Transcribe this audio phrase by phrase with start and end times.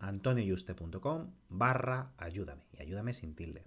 [0.00, 3.64] antonioyuste.com barra ayúdame y ayúdame sin tilde.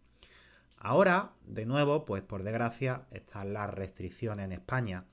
[0.77, 5.05] Ahora, de nuevo, pues por desgracia, están las restricciones en España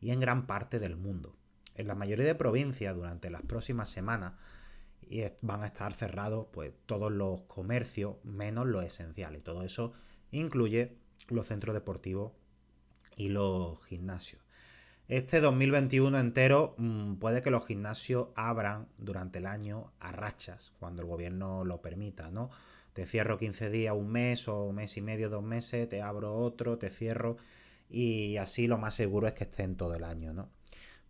[0.00, 1.36] y en gran parte del mundo.
[1.76, 4.34] En la mayoría de provincias, durante las próximas semanas,
[5.40, 9.36] van a estar cerrados pues, todos los comercios, menos lo esencial.
[9.36, 9.92] Y todo eso
[10.32, 10.96] incluye
[11.28, 12.32] los centros deportivos
[13.16, 14.41] y los gimnasios.
[15.08, 21.02] Este 2021 entero mm, puede que los gimnasios abran durante el año a rachas, cuando
[21.02, 22.50] el gobierno lo permita, ¿no?
[22.92, 26.34] Te cierro 15 días, un mes o un mes y medio, dos meses, te abro
[26.36, 27.36] otro, te cierro
[27.88, 30.50] y así lo más seguro es que estén todo el año, ¿no?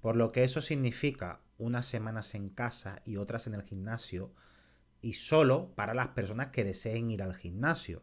[0.01, 4.33] Por lo que eso significa unas semanas en casa y otras en el gimnasio
[5.01, 8.03] y solo para las personas que deseen ir al gimnasio.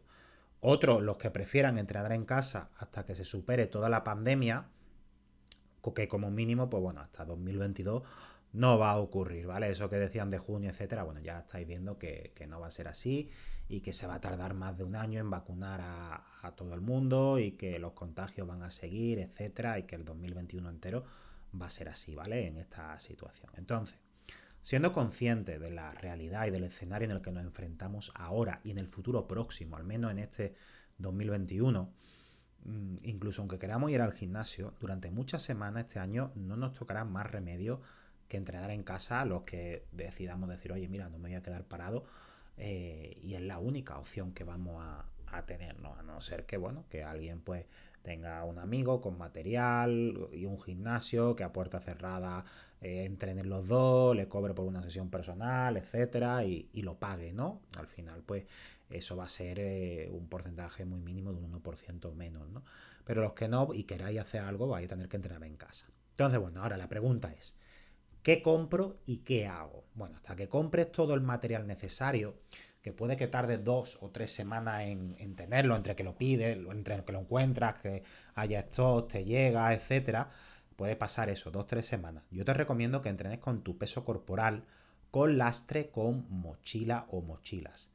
[0.60, 4.68] Otros, los que prefieran entrenar en casa hasta que se supere toda la pandemia,
[5.82, 8.02] que como mínimo, pues bueno, hasta 2022
[8.52, 9.70] no va a ocurrir, ¿vale?
[9.70, 12.88] Eso que decían de junio, etcétera, bueno, ya estáis viendo que, no va a ser
[12.88, 13.30] así
[13.68, 16.74] y que se va a tardar más de un año en vacunar a, a, todo
[16.74, 21.04] el mundo y que los contagios van a seguir, etcétera, y que el 2021 entero
[21.60, 22.48] va a ser así, ¿vale?
[22.48, 23.50] En esta situación.
[23.56, 23.96] Entonces,
[24.62, 28.72] siendo consciente de la realidad y del escenario en el que nos enfrentamos ahora y
[28.72, 30.54] en el futuro próximo, al menos en este
[30.98, 32.09] 2021, Mm,
[33.04, 37.30] incluso aunque queramos ir al gimnasio, durante muchas semanas este año no nos tocará más
[37.30, 37.80] remedio
[38.28, 41.42] que entrenar en casa a los que decidamos decir, oye, mira, no me voy a
[41.42, 42.04] quedar parado
[42.56, 45.04] eh, y es la única opción que vamos a,
[45.46, 45.94] tener, ¿no?
[45.94, 47.64] A no ser que, bueno, que alguien pues
[48.02, 52.44] tenga un amigo con material y un gimnasio que a puerta cerrada
[52.80, 57.60] eh, entrenen los dos, le cobre por una sesión personal, etcétera, y, lo pague, ¿no?
[57.78, 58.44] Al final, pues
[58.90, 62.64] eso va a ser eh, un porcentaje muy mínimo de un 1% menos, ¿no?
[63.04, 65.88] Pero los que no y queráis hacer algo, vais a tener que entrenar en casa.
[66.12, 67.56] Entonces, bueno, ahora la pregunta es,
[68.22, 69.84] ¿qué compro y qué hago?
[69.94, 72.34] Bueno, hasta que compres todo el material necesario,
[72.82, 77.04] que puede que tarde dos o tres semanas en, tenerlo, entre que lo pides, entre
[77.04, 78.02] que lo encuentras, que
[78.34, 80.30] haya stock, te llega, etcétera,
[80.76, 82.24] puede pasar eso, dos o tres semanas.
[82.30, 84.64] Yo te recomiendo que entrenes con tu peso corporal,
[85.10, 87.90] con lastre, con mochila o mochilas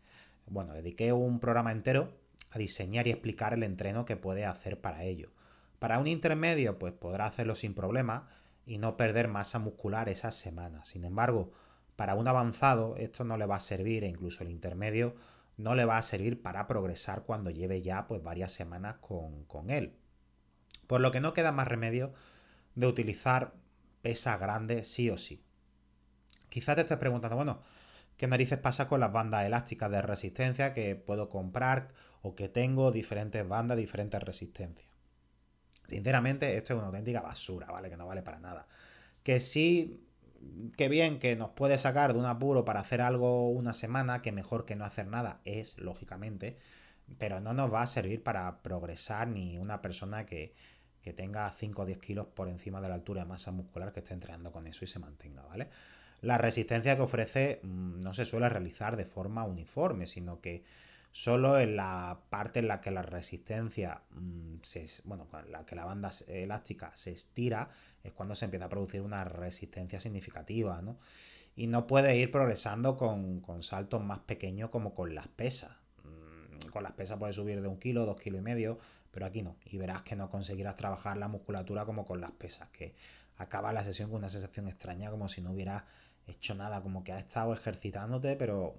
[0.47, 2.17] bueno, dediqué un programa entero
[2.51, 5.31] a diseñar y explicar el entreno que puede hacer para ello.
[5.79, 8.27] Para un intermedio, pues podrá hacerlo sin problema
[8.65, 10.87] y no perder masa muscular esas semanas.
[10.87, 11.51] Sin embargo,
[11.95, 15.15] para un avanzado esto no le va a servir e incluso el intermedio
[15.57, 19.69] no le va a servir para progresar cuando lleve ya pues varias semanas con, con
[19.69, 19.95] él.
[20.87, 22.13] Por lo que no queda más remedio
[22.75, 23.53] de utilizar
[24.01, 25.43] pesa grande sí o sí.
[26.49, 27.63] Quizás te estés preguntando, bueno,
[28.17, 31.89] ¿Qué narices pasa con las bandas elásticas de resistencia que puedo comprar
[32.21, 34.87] o que tengo diferentes bandas, diferentes resistencias?
[35.87, 37.89] Sinceramente, esto es una auténtica basura, ¿vale?
[37.89, 38.67] Que no vale para nada.
[39.23, 40.01] Que sí,
[40.77, 44.31] que bien que nos puede sacar de un apuro para hacer algo una semana, que
[44.31, 46.57] mejor que no hacer nada es, lógicamente,
[47.17, 50.55] pero no nos va a servir para progresar ni una persona que,
[51.01, 53.99] que tenga 5 o 10 kilos por encima de la altura de masa muscular que
[53.99, 55.69] esté entrenando con eso y se mantenga, ¿vale?
[56.25, 60.63] La resistencia que ofrece mm, no se suele realizar de forma uniforme, sino que
[61.11, 65.85] solo en la parte en la que la resistencia mm, se, bueno, la que la
[65.85, 67.69] banda elástica se estira
[68.03, 70.97] es cuando se empieza a producir una resistencia significativa, ¿no?
[71.55, 75.71] y no puedes ir progresando con, saltos más pequeños como con las pesas.
[76.03, 78.79] Mm, con las pesas puedes subir de un kilo, dos kilos y medio,
[79.11, 79.57] pero aquí no.
[79.65, 82.95] Y verás que no conseguirás trabajar la musculatura como con las pesas, que
[83.37, 85.83] acaba la sesión con una sensación extraña, como si no hubieras
[86.27, 88.75] hecho nada, como que has estado ejercitándote, pero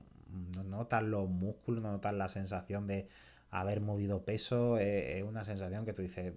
[0.54, 3.08] no notas los músculos, no notas la sensación de
[3.50, 4.78] haber movido peso.
[4.78, 6.34] Es, una sensación que tú dices,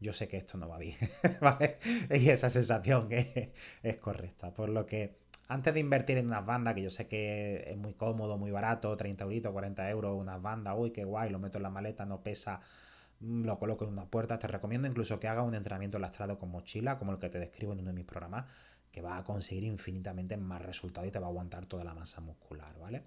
[0.00, 0.96] yo sé que esto no va bien,
[1.40, 1.78] ¿vale?
[2.10, 3.52] Y esa sensación que
[3.82, 4.52] es correcta.
[4.52, 7.94] Por lo que antes de invertir en unas bandas, que yo sé que es muy
[7.94, 11.64] cómodo, muy barato, 30 euritos, 40 euros, unas bandas, uy, qué guay, lo meto en
[11.64, 12.60] la maleta, no pesa,
[13.20, 16.50] mm, lo coloco en una puerta, te recomiendo incluso que hagas un entrenamiento lastrado con
[16.50, 18.46] mochila, como el que te describo en uno de mis programas,
[18.92, 22.20] que va a conseguir infinitamente más resultados y te va a aguantar toda la masa
[22.20, 23.02] muscular, ¿vale?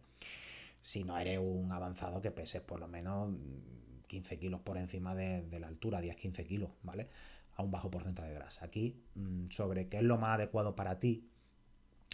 [0.82, 3.34] Si no eres un avanzado que peses por lo menos
[4.08, 7.08] 15 kilos por encima de, la altura, 10-15 kilos, ¿vale?
[7.56, 8.66] A un bajo porcentaje de grasa.
[8.66, 11.30] Aquí, mm, sobre qué es lo más adecuado para ti,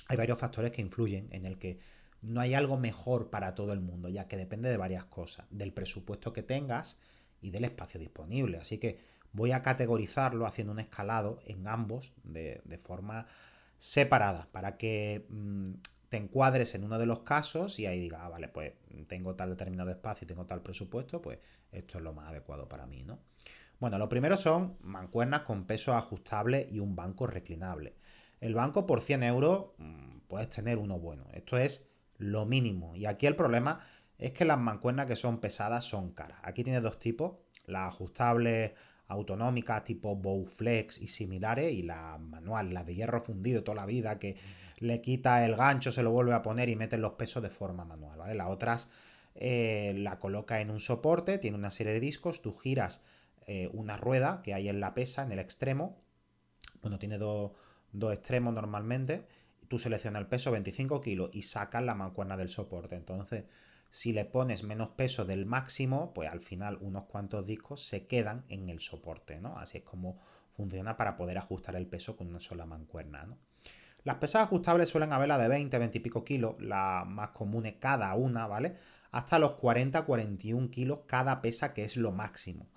[0.07, 1.79] hay varios factores que influyen en el que
[2.21, 5.73] no hay algo mejor para todo el mundo, ya que depende de varias cosas, del
[5.73, 6.97] presupuesto que tengas
[7.41, 8.57] y del espacio disponible.
[8.57, 8.99] Así que
[9.33, 13.27] voy a categorizarlo haciendo un escalado en ambos de, forma
[13.81, 15.71] separada para que mm,
[16.07, 18.73] te encuadres en uno de los casos y ahí diga, ah, vale, pues
[19.07, 21.39] tengo tal determinado espacio tengo tal presupuesto, pues
[21.71, 23.17] esto es lo más adecuado para mí, ¿no?
[23.79, 27.95] Bueno, lo primero son mancuernas con peso ajustable y un banco reclinable.
[28.39, 31.25] El banco por 100 euros mm, puedes tener uno bueno.
[31.33, 31.89] Esto es
[32.19, 32.95] lo mínimo.
[32.95, 33.83] Y aquí el problema
[34.19, 36.37] es que las mancuernas que son pesadas son caras.
[36.43, 37.37] Aquí tienes dos tipos.
[37.65, 38.73] Las ajustables
[39.11, 44.17] autonómicas tipo Bowflex y similares y la manual, las de hierro fundido toda la vida
[44.19, 44.37] que
[44.79, 47.85] le quita el gancho, se lo vuelve a poner y mete los pesos de forma
[47.85, 48.33] manual, ¿vale?
[48.33, 48.89] Las otras
[49.35, 53.01] eh, la coloca en un soporte, tiene una serie de discos, tú giras
[53.47, 56.01] eh, una rueda que hay en la pesa, en el extremo,
[56.81, 57.51] bueno, tiene dos,
[58.11, 59.25] extremos normalmente,
[59.67, 63.45] tú seleccionas el peso 25 kilos y sacas la mancuerna del soporte, entonces
[63.91, 68.45] si le pones menos peso del máximo, pues al final unos cuantos discos se quedan
[68.47, 69.57] en el soporte, ¿no?
[69.57, 70.17] Así es como
[70.55, 73.27] funciona para poder ajustar el peso con una sola mancuerna.
[74.03, 78.15] Las pesas ajustables suelen haber de 20, 20 y pico kilos, las más comunes cada
[78.15, 78.77] una, ¿vale?
[79.11, 82.67] Hasta los 40-41 kilos cada pesa, que es lo máximo.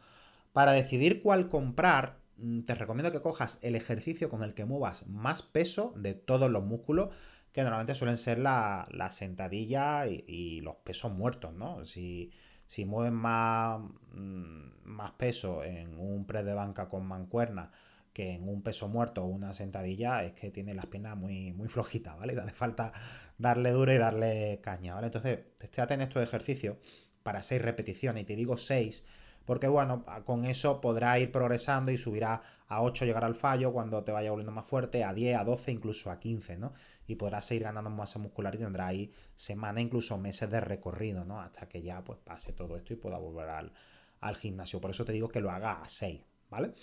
[0.53, 5.07] Para decidir cuál comprar, mm, te recomiendo que cojas el ejercicio con el que muevas
[5.07, 7.11] más peso de todos los músculos,
[7.55, 11.87] que normalmente suelen ser la, sentadilla y, los pesos muertos, ¿no?
[11.87, 12.33] Si,
[12.67, 13.81] si mueves más,
[14.13, 17.71] mm, más peso en un press de banca con mancuerna,
[18.13, 21.69] que en un peso muerto o una sentadilla es que tiene las piernas muy, muy
[21.69, 22.35] flojitas, ¿vale?
[22.35, 22.93] Y hace falta
[23.39, 25.07] darle duro y darle caña, ¿vale?
[25.07, 26.79] Entonces, estéate en estos ejercicios
[27.23, 29.07] para seis repeticiones, y te digo seis,
[29.45, 34.03] porque bueno, con eso podrás ir progresando y subirá a 8 llegar al fallo cuando
[34.03, 36.73] te vaya volviendo más fuerte, a 10, a 12, incluso a 15, ¿no?
[37.07, 41.41] Y podrás seguir ganando masa muscular y tendrás ahí semanas, incluso meses de recorrido, ¿no?
[41.41, 43.73] Hasta que ya pues pase todo esto y pueda volver al,
[44.21, 44.81] al gimnasio.
[44.81, 46.21] Por eso te digo que lo haga a 6,
[46.51, 46.75] ¿vale?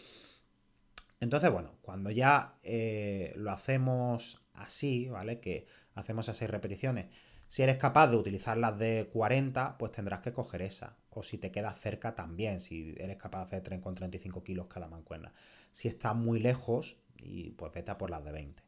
[1.21, 5.39] Entonces, bueno, cuando ya eh, lo hacemos así, ¿vale?
[5.39, 7.07] Que hacemos a 6 repeticiones.
[7.47, 10.97] Si eres capaz de utilizar las de 40, pues tendrás que coger esa.
[11.09, 14.67] O si te quedas cerca también, si eres capaz de hacer tren con 35 kilos
[14.67, 15.33] cada mancuerna.
[15.71, 18.63] Si estás muy lejos, y pues vete a por las de 20.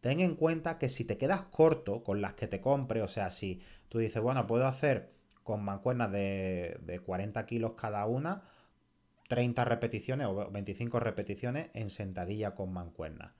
[0.00, 3.30] Ten en cuenta que si te quedas corto con las que te compre, o sea,
[3.30, 5.12] si tú dices, bueno, puedo hacer
[5.42, 8.42] con mancuernas de, de 40 kilos cada una,
[9.28, 13.34] 30 repeticiones o 25 repeticiones en sentadilla con mancuerna.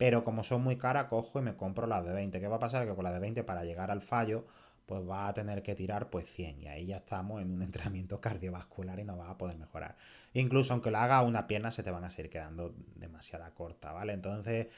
[0.00, 2.40] Pero como son muy caras, cojo y me compro las de 20.
[2.40, 2.88] ¿Qué va a pasar?
[2.88, 4.46] Que con las de 20 para llegar al fallo,
[4.86, 8.18] pues va a tener que tirar pues 100 y ahí ya estamos en un entrenamiento
[8.18, 9.96] cardiovascular y no vas a poder mejorar.
[10.32, 14.14] Incluso aunque lo haga una pierna se te van a seguir quedando demasiada corta, ¿vale?
[14.14, 14.68] Entonces,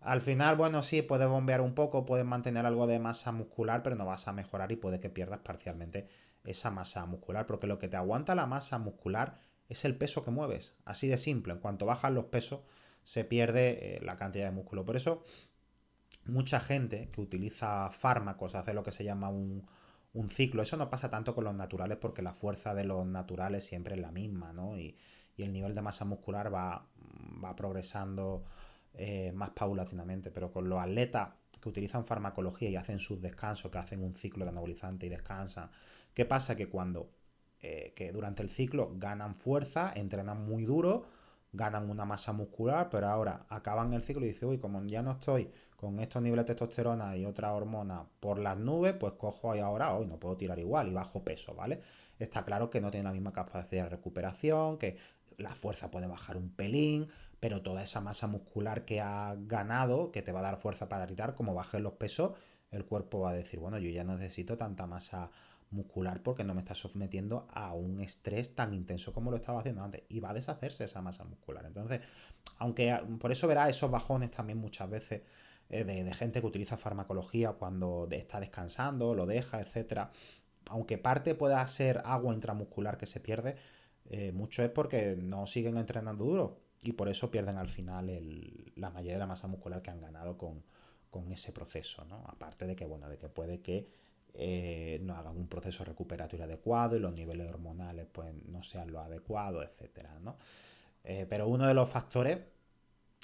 [0.00, 3.94] al final, bueno, sí, puedes bombear un poco, puedes mantener algo de masa muscular, pero
[3.94, 6.08] no vas a mejorar y puede que pierdas parcialmente
[6.42, 9.38] esa masa muscular, porque lo que te aguanta la masa muscular
[9.68, 10.76] es el peso que mueves.
[10.84, 11.52] Así de simple.
[11.52, 12.62] En cuanto bajan los pesos,
[13.04, 14.84] se pierde eh, la cantidad de músculo.
[14.84, 15.24] Por eso,
[16.24, 19.64] mucha gente que utiliza fármacos hace lo que se llama un,
[20.30, 20.62] ciclo.
[20.62, 24.00] Eso no pasa tanto con los naturales porque la fuerza de los naturales siempre es
[24.00, 24.78] la misma, ¿no?
[24.78, 24.96] Y,
[25.36, 26.86] el nivel de masa muscular va,
[27.44, 28.44] va progresando
[28.94, 30.30] eh, más paulatinamente.
[30.30, 31.30] Pero con los atletas
[31.60, 35.70] que utilizan farmacología y hacen sus descansos, que hacen un ciclo de anabolizante y descansan,
[36.14, 36.54] ¿qué pasa?
[36.54, 37.10] Que cuando
[37.66, 41.06] eh, que durante el ciclo ganan fuerza, entrenan muy duro,
[41.54, 45.12] ganan una masa muscular, pero ahora acaban el ciclo y dicen, uy, como ya no
[45.12, 49.60] estoy con estos niveles de testosterona y otra hormona por las nubes, pues cojo ahí
[49.60, 51.80] ahora, hoy no puedo tirar igual y bajo peso, ¿vale?
[52.18, 54.96] Está claro que no tiene la misma capacidad de recuperación, que
[55.36, 57.08] la fuerza puede bajar un pelín,
[57.38, 61.06] pero toda esa masa muscular que ha ganado, que te va a dar fuerza para
[61.06, 62.32] gritar, como bajes los pesos,
[62.70, 65.30] el cuerpo va a decir, bueno, yo ya necesito tanta masa
[65.74, 69.82] muscular porque no me está sometiendo a un estrés tan intenso como lo estaba haciendo
[69.82, 71.66] antes y va a deshacerse esa masa muscular.
[71.66, 72.00] Entonces,
[72.58, 75.22] aunque por eso verá esos bajones también muchas veces
[75.68, 80.10] eh, de, gente que utiliza farmacología cuando está descansando, lo deja, etcétera.
[80.66, 83.56] Aunque parte pueda ser agua intramuscular que se pierde,
[84.06, 88.06] eh, mucho es porque no siguen entrenando duro y por eso pierden al final
[88.76, 90.62] la mayoría de la masa muscular que han ganado con,
[91.10, 92.24] con ese proceso, ¿no?
[92.26, 93.88] Aparte de que, bueno, de que puede que
[94.36, 99.00] eh, no hagan un proceso recuperatorio adecuado y los niveles hormonales pues no sean lo
[99.00, 100.36] adecuado, etcétera, ¿no?
[101.04, 102.38] Eh, pero uno de los factores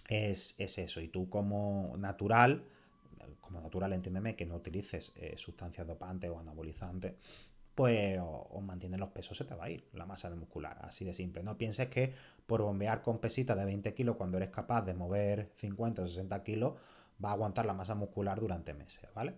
[0.08, 2.62] es, eso, y tú como natural,
[3.40, 7.14] como natural entiéndeme que no utilices eh, sustancias dopantes o anabolizantes,
[7.74, 11.14] pues o, mantienes los pesos se te va a ir la masa muscular, así de
[11.14, 11.42] simple.
[11.42, 12.12] No pienses que
[12.46, 16.42] por bombear con pesitas de 20 kilos cuando eres capaz de mover 50 o 60
[16.44, 16.74] kilos,
[17.24, 19.34] va a aguantar la masa muscular durante meses, ¿vale?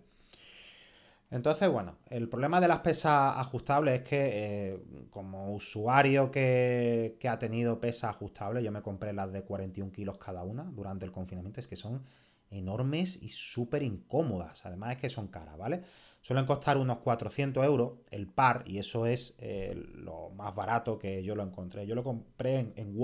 [1.33, 7.39] Entonces, bueno, el problema de las pesas ajustables es que eh, como usuario que, ha
[7.39, 11.59] tenido pesas ajustables, yo me compré las de 41 kilos cada una durante el confinamiento,
[11.59, 12.03] es que son
[12.51, 15.81] enormes y súper incómodas, además es que son caras, ¿vale?
[16.21, 21.23] Suelen costar unos 400 euros el par y eso es eh, lo más barato que
[21.23, 21.87] yo lo encontré.
[21.87, 22.95] Yo lo compré en, en.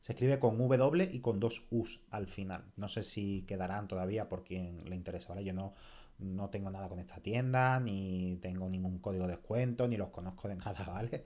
[0.00, 2.64] Se escribe con W y con dos U's al final.
[2.76, 5.44] No sé si quedarán todavía por quien le interesa, ¿vale?
[5.44, 5.74] Yo no,
[6.18, 10.48] no tengo nada con esta tienda, ni tengo ningún código de descuento, ni los conozco
[10.48, 11.24] de nada, ¿vale?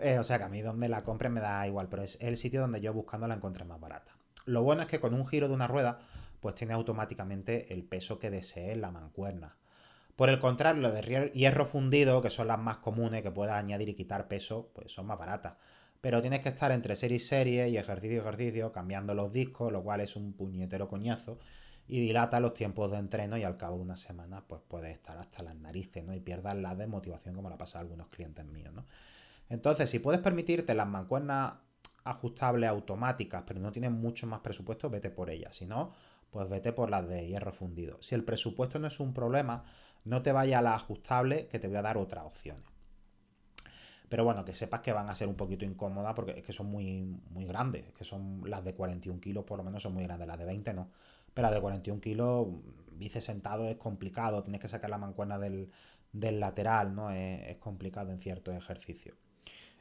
[0.00, 2.36] Eh, o sea que a mí donde la compre me da igual, pero es el
[2.36, 4.16] sitio donde yo buscando la encontré más barata.
[4.44, 5.98] Lo bueno es que con un giro de una rueda,
[6.40, 9.56] pues tiene automáticamente el peso que desee la mancuerna.
[10.14, 13.88] Por el contrario, lo de hierro fundido, que son las más comunes, que puedas añadir
[13.88, 15.54] y quitar peso, pues son más baratas
[16.06, 19.72] pero tienes que estar entre serie y serie y ejercicio y ejercicio cambiando los discos,
[19.72, 21.40] lo cual es un puñetero coñazo
[21.88, 25.18] y dilata los tiempos de entreno y al cabo de una semana pues puedes estar
[25.18, 26.14] hasta las narices, ¿no?
[26.14, 28.84] Y pierdas la de motivación como la pasa a algunos clientes míos, ¿no?
[29.48, 31.54] Entonces, si puedes permitirte las mancuernas
[32.04, 35.56] ajustables automáticas, pero no tienes mucho más presupuesto, vete por ellas.
[35.56, 35.92] Si no,
[36.30, 38.00] pues vete por las de hierro fundido.
[38.00, 39.64] Si el presupuesto no es un problema,
[40.04, 42.75] no te vayas a las ajustables, que te voy a dar otras opciones.
[44.08, 46.66] Pero bueno, que sepas que van a ser un poquito incómodas porque es que son
[46.66, 47.92] muy, muy grandes.
[47.92, 50.28] que son las de 41 kilos, por lo menos son muy grandes.
[50.28, 50.90] Las de 20 no.
[51.34, 52.46] Pero las de 41 kilos,
[52.92, 54.42] bice sentado es complicado.
[54.42, 55.70] Tienes que sacar la mancuerna del,
[56.12, 57.10] lateral, ¿no?
[57.10, 59.16] Es, complicado en ciertos ejercicios.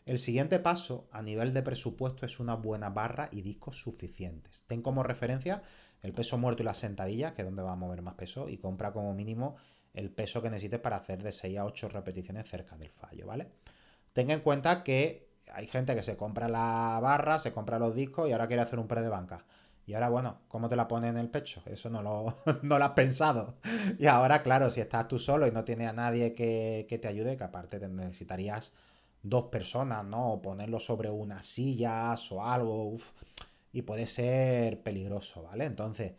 [0.05, 4.63] El siguiente paso a nivel de presupuesto es una buena barra y discos suficientes.
[4.67, 5.63] Ten como referencia
[6.01, 8.57] el peso muerto y la sentadilla, que es donde va a mover más peso, y
[8.57, 9.55] compra como mínimo
[9.93, 13.47] el peso que necesites para hacer de 6 a 8 repeticiones cerca del fallo, ¿vale?
[14.15, 18.29] Tenga en cuenta que hay gente que se compra la barra, se compra los discos
[18.29, 19.43] y ahora quiere hacer un pre de banca.
[19.85, 21.61] Y ahora, bueno, ¿cómo te la pone en el pecho?
[21.65, 23.55] Eso no lo, no lo has pensado.
[23.99, 27.35] Y ahora, claro, si estás tú solo y no tienes a nadie que, te ayude,
[27.35, 28.73] que aparte te necesitarías
[29.21, 30.31] dos personas, ¿no?
[30.31, 32.95] O ponerlo sobre unas sillas o algo.
[33.73, 35.65] y puede ser peligroso, ¿vale?
[35.65, 36.13] Entonces,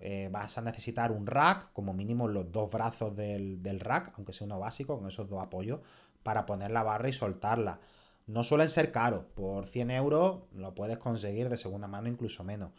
[0.00, 4.34] eh, vas a necesitar un rack, como mínimo los dos brazos del, del rack, aunque
[4.34, 5.80] sea uno básico, con esos dos apoyos
[6.28, 7.80] para poner la barra y soltarla.
[8.26, 12.70] No suelen ser caros, por 100 euros lo puedes conseguir de segunda mano incluso menos.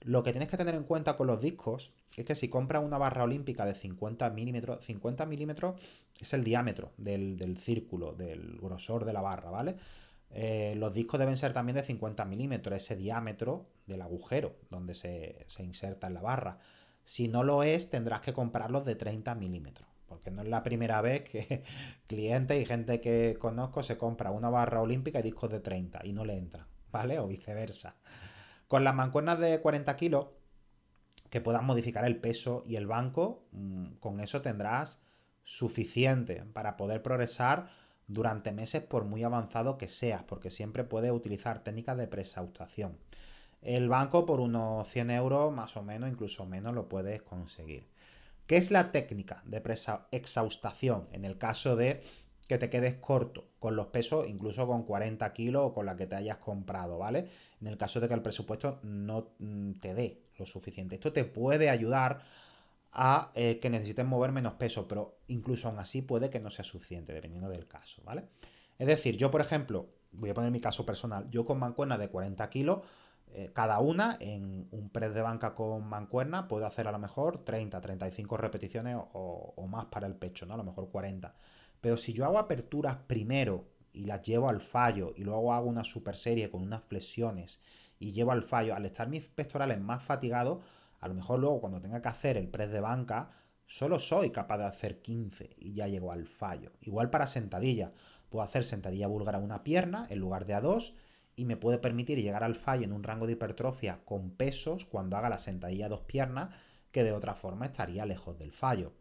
[0.00, 2.98] Lo que tienes que tener en cuenta con los discos es que si compras una
[2.98, 5.80] barra olímpica de 50 milímetros, 50 milímetros
[6.20, 9.76] es el diámetro del, círculo, del grosor de la barra, ¿vale?
[10.28, 15.42] Eh, los discos deben ser también de 50 milímetros, ese diámetro del agujero donde se,
[15.46, 16.58] se inserta en la barra.
[17.02, 21.00] Si no lo es, tendrás que comprarlos de 30 milímetros porque no es la primera
[21.00, 21.62] vez que
[22.08, 26.12] clientes y gente que conozco se compra una barra olímpica y discos de 30 y
[26.12, 27.20] no le entra, ¿vale?
[27.20, 27.94] O viceversa.
[28.66, 30.26] Con las mancuernas de 40 kilos,
[31.30, 35.00] que puedas modificar el peso y el banco, mm, con eso tendrás
[35.44, 37.70] suficiente para poder progresar
[38.08, 42.98] durante meses por muy avanzado que seas, porque siempre puedes utilizar técnicas de presaustación.
[43.62, 47.86] El banco por unos 100 euros más o menos, incluso menos, lo puedes conseguir.
[48.50, 49.62] ¿Qué es la técnica de
[50.10, 52.02] exhaustación en el caso de
[52.48, 56.08] que te quedes corto con los pesos, incluso con 40 kilos o con la que
[56.08, 57.28] te hayas comprado, ¿vale?
[57.60, 60.96] En el caso de que el presupuesto no mm, te dé lo suficiente.
[60.96, 62.24] Esto te puede ayudar
[62.90, 66.64] a eh, que necesites mover menos peso, pero incluso aún así puede que no sea
[66.64, 68.24] suficiente, dependiendo del caso, ¿vale?
[68.80, 72.08] Es decir, yo, por ejemplo, voy a poner mi caso personal, yo con mancuerna de
[72.08, 72.80] 40 kilos
[73.32, 77.44] eh, cada una en un press de banca con mancuerna puedo hacer a lo mejor
[77.44, 80.54] 30, 35 repeticiones o, más para el pecho, ¿no?
[80.54, 81.34] A lo mejor 40.
[81.80, 85.84] Pero si yo hago aperturas primero y las llevo al fallo y luego hago una
[85.84, 87.62] super serie con unas flexiones
[87.98, 90.62] y llevo al fallo, al estar mis pectorales más fatigados,
[90.98, 93.30] a lo mejor luego cuando tenga que hacer el press de banca,
[93.66, 96.72] solo soy capaz de hacer 15 y ya llego al fallo.
[96.80, 97.92] Igual para sentadilla,
[98.28, 100.94] puedo hacer sentadilla búlgara a una pierna en lugar de a dos
[101.40, 105.16] y me puede permitir llegar al fallo en un rango de hipertrofia con pesos cuando
[105.16, 106.50] haga la sentadilla dos piernas,
[106.92, 108.92] que de otra forma estaría lejos del fallo.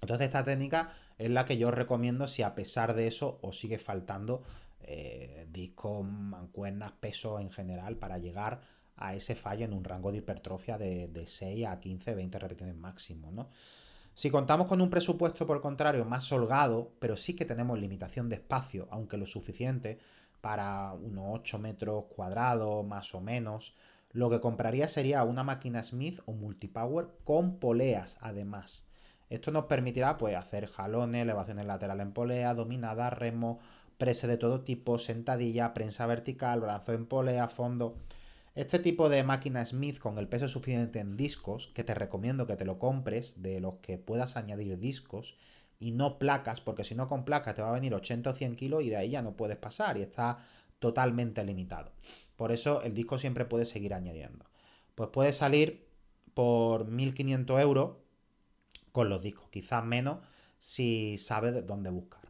[0.00, 3.78] Entonces esta técnica es la que yo recomiendo si a pesar de eso os sigue
[3.78, 4.44] faltando
[4.80, 8.62] eh, discos, mancuernas, peso en general para llegar
[8.96, 13.30] a ese fallo en un rango de hipertrofia de, 6 a 15, 20 repeticiones máximo,
[13.30, 13.50] ¿no?
[14.14, 18.30] Si contamos con un presupuesto, por el contrario, más holgado, pero sí que tenemos limitación
[18.30, 19.98] de espacio, aunque lo suficiente
[20.40, 23.74] para unos 8 metros cuadrados más o menos,
[24.12, 28.86] lo que compraría sería una máquina Smith o multipower con poleas además.
[29.28, 33.58] Esto nos permitirá pues, hacer jalones, elevaciones laterales en polea, dominada, remo,
[33.98, 37.96] prese de todo tipo, sentadilla, prensa vertical, brazo en polea, fondo.
[38.54, 42.56] Este tipo de máquina Smith con el peso suficiente en discos, que te recomiendo que
[42.56, 45.36] te lo compres, de los que puedas añadir discos
[45.78, 48.56] y no placas, porque si no con placas te va a venir 80 o 100
[48.56, 50.38] kilos y de ahí ya no puedes pasar y está
[50.78, 51.92] totalmente limitado.
[52.36, 54.44] Por eso el disco siempre puede seguir añadiendo.
[54.94, 55.86] Pues puede salir
[56.34, 57.96] por 1500 euros
[58.92, 60.18] con los discos, quizás menos
[60.58, 62.22] si sabes dónde buscar.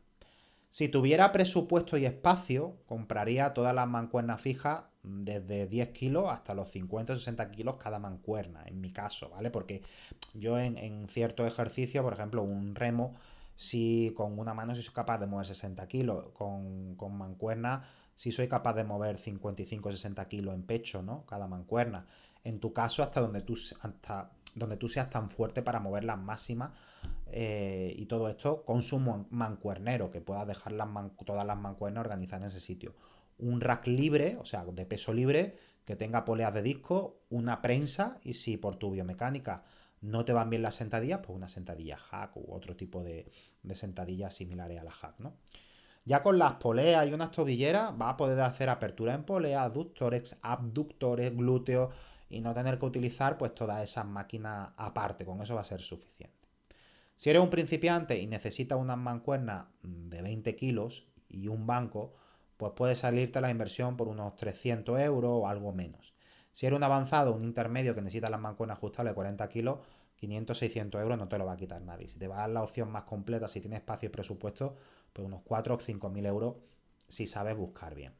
[0.70, 6.70] Si tuviera presupuesto y espacio, compraría todas las mancuernas fijas desde 10 kilos hasta los
[6.70, 9.50] 50 o 60 kilos cada mancuerna, en mi caso, ¿vale?
[9.50, 9.82] Porque
[10.34, 13.14] yo en, en cierto ejercicio, por ejemplo, un remo,
[13.56, 17.84] si con una mano si soy capaz de mover 60 kilos, con, con mancuerna
[18.16, 21.24] si soy capaz de mover 55 o 60 kilos en pecho, ¿no?
[21.26, 22.06] Cada mancuerna.
[22.42, 26.18] En tu caso, hasta donde tú, hasta donde tú seas tan fuerte para mover las
[26.18, 26.72] máximas
[27.30, 30.88] eh, y todo esto con su mancuernero, que puedas dejar las
[31.26, 32.94] todas las mancuernas organizadas en ese sitio.
[33.38, 38.18] Un rack libre, o sea, de peso libre, que tenga poleas de disco, una prensa
[38.24, 39.62] y si por tu biomecánica
[40.06, 43.30] no te van bien las sentadillas, pues una sentadilla hack u otro tipo de,
[43.74, 45.34] sentadillas similares a la hack, ¿no?
[46.04, 50.38] Ya con las poleas y unas tobilleras va a poder hacer apertura en polea, aductores,
[50.40, 51.92] abductores, glúteos
[52.30, 55.82] y no tener que utilizar pues todas esas máquinas aparte, con eso va a ser
[55.82, 56.36] suficiente.
[57.16, 62.14] Si eres un principiante y necesitas una mancuerna mm, de 20 kilos y un banco,
[62.56, 66.14] pues puede salirte la inversión por unos 300 euros o algo menos.
[66.52, 69.78] Si eres un avanzado, un intermedio que necesita las mancuernas ajustables de 40 kilos,
[70.16, 72.08] 500, 600 euros no te lo va a quitar nadie.
[72.08, 74.76] Si te va a la opción más completa, si tienes espacio y presupuesto,
[75.12, 76.56] pues unos 4 o 5 mil euros
[77.08, 78.14] si sabes buscar bien.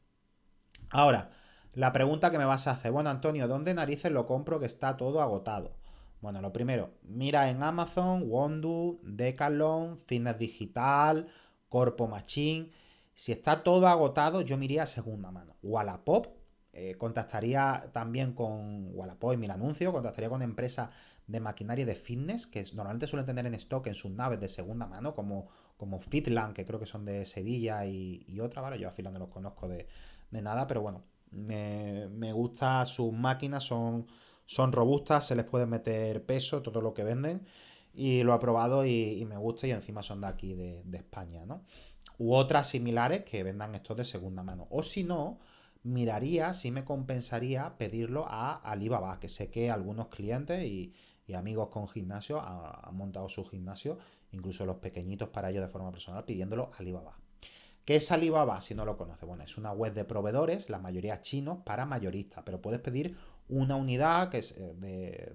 [0.89, 1.31] Ahora,
[1.73, 4.97] la pregunta que me vas a hacer, bueno Antonio, ¿dónde narices lo compro que está
[4.97, 5.75] todo agotado?
[6.21, 11.27] Bueno, lo primero, mira en Amazon, Wondu, Decathlon, Fitness Digital,
[11.69, 12.71] Corpo Machine.
[13.13, 15.55] Si está todo agotado, yo me iría a segunda mano.
[15.61, 16.27] Wallapop,
[16.73, 20.89] eh, contactaría también con Wallapop y mil anuncio, contactaría con empresas
[21.27, 24.87] de maquinaria de fitness que normalmente suelen tener en stock en sus naves de segunda
[24.87, 28.79] mano, como, como Fitland, que creo que son de Sevilla y, y otra, ¿vale?
[28.79, 29.87] Yo a Fitland no los conozco de,
[30.31, 34.07] de nada, pero bueno, me, me gusta sus máquinas, son
[34.47, 37.45] son robustas, se les puede meter peso, todo lo que venden.
[37.93, 41.63] Y lo he probado y, me gusta y encima son de aquí, de, España, ¿no?
[42.17, 44.67] U otras similares que vendan estos de segunda mano.
[44.71, 45.39] O si no,
[45.83, 50.93] miraría si me compensaría pedirlo a Alibaba, que sé que algunos clientes y,
[51.33, 53.97] amigos con gimnasio han, montado su gimnasio,
[54.31, 57.17] incluso los pequeñitos para ellos de forma personal, pidiéndolo a Alibaba.
[57.85, 59.25] ¿Qué es Alibaba si no lo conoce?
[59.25, 63.15] Bueno, es una web de proveedores, la mayoría chinos, para mayoristas, pero puedes pedir
[63.49, 64.73] una unidad que es eh,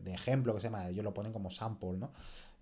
[0.03, 2.13] de, ejemplo que se llama, ellos lo ponen como sample, ¿no?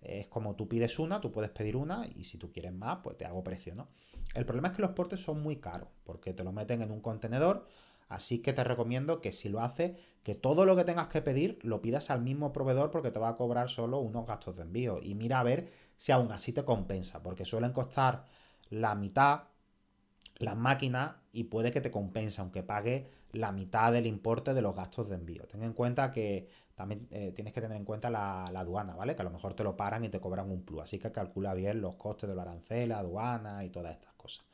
[0.00, 3.18] Es como tú pides una, tú puedes pedir una y si tú quieres más, pues
[3.18, 3.88] te hago precio, ¿no?
[4.34, 7.00] El problema es que los portes son muy caros porque te lo meten en un
[7.00, 7.66] contenedor,
[8.10, 11.58] así que te recomiendo que si lo haces, que todo lo que tengas que pedir
[11.62, 15.00] lo pidas al mismo proveedor porque te va a cobrar solo unos gastos de envío
[15.02, 18.26] y mira a ver si aún así te compensa, porque suelen costar
[18.68, 19.44] la mitad
[20.40, 24.74] las máquinas y puede que te compense, aunque pague la mitad del importe de los
[24.74, 25.46] gastos de envío.
[25.46, 29.14] Ten en cuenta que también eh, tienes que tener en cuenta la, aduana, ¿vale?
[29.14, 30.82] Que a lo mejor te lo paran y te cobran un plus.
[30.82, 34.49] Así que calcula bien los costes de la arancel, aduana y todas estas cosas.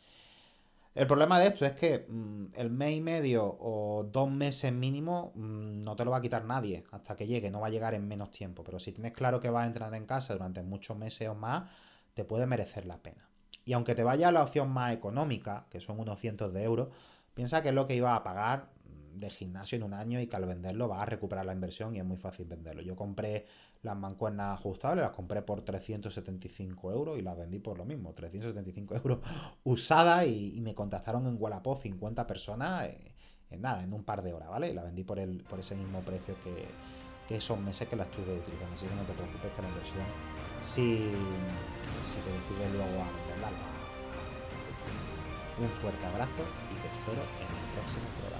[0.96, 5.32] El problema de esto es que mm, el mes y medio o dos meses mínimo
[5.34, 7.94] mm, no te lo va a quitar nadie hasta que llegue, no va a llegar
[7.94, 8.64] en menos tiempo.
[8.64, 11.70] Pero si tienes claro que vas a entrar en casa durante muchos meses o más,
[12.14, 13.28] te puede merecer la pena.
[13.64, 16.88] Y aunque te vaya a la opción más económica, que son unos cientos de euros,
[17.36, 18.70] Piensa que es lo que iba a pagar
[19.18, 21.98] de gimnasio en un año y que al venderlo va a recuperar la inversión y
[21.98, 22.82] es muy fácil venderlo.
[22.82, 23.46] Yo compré
[23.82, 28.94] las mancuernas ajustables, las compré por 375 euros y las vendí por lo mismo, 375
[28.96, 29.18] euros
[29.64, 32.90] usadas y, me contactaron en Wallapop 50 personas
[33.50, 34.70] en nada, en un par de horas, ¿vale?
[34.70, 36.66] Y la vendí por, el, por ese mismo precio que,
[37.28, 40.04] que esos meses que la estuve utilizando, así que no te preocupes que la inversión
[40.62, 40.98] si,
[42.02, 43.50] si te decides luego a venderla.
[45.58, 48.35] Un fuerte abrazo y te espero en el próximo programa.